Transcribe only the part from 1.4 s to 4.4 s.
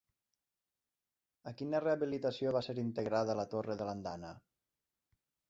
A quina rehabilitació va ser integrada la torre de l'Andana?